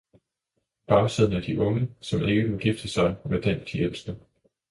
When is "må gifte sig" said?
2.49-3.15